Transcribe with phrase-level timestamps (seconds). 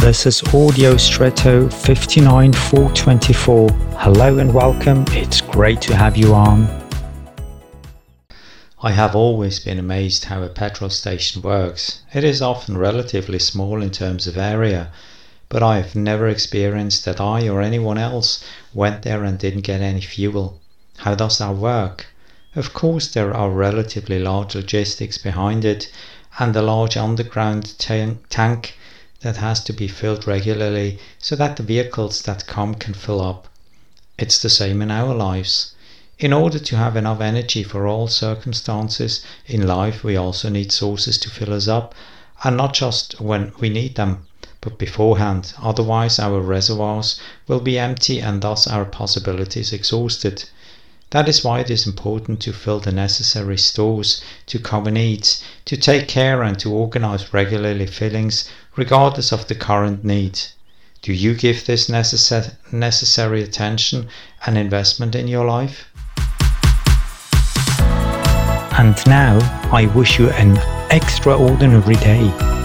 [0.00, 3.70] This is Audio Stretto 59424.
[3.70, 5.06] Hello and welcome.
[5.08, 6.68] It's great to have you on.
[8.82, 12.02] I have always been amazed how a petrol station works.
[12.12, 14.92] It is often relatively small in terms of area,
[15.48, 18.44] but I have never experienced that I or anyone else
[18.74, 20.60] went there and didn't get any fuel.
[20.98, 22.08] How does that work?
[22.54, 25.90] Of course, there are relatively large logistics behind it
[26.38, 28.74] and a large underground tank
[29.22, 33.48] that has to be filled regularly so that the vehicles that come can fill up.
[34.18, 35.72] It's the same in our lives.
[36.18, 41.18] In order to have enough energy for all circumstances in life, we also need sources
[41.18, 41.94] to fill us up,
[42.42, 44.26] and not just when we need them,
[44.62, 45.52] but beforehand.
[45.62, 50.44] Otherwise, our reservoirs will be empty and thus our possibilities exhausted.
[51.10, 55.76] That is why it is important to fill the necessary stores to cover needs, to
[55.76, 60.38] take care and to organize regularly fillings regardless of the current need.
[61.02, 64.08] Do you give this necess- necessary attention
[64.44, 65.86] and investment in your life?
[68.78, 69.38] And now
[69.72, 70.58] I wish you an
[70.90, 72.55] extraordinary day.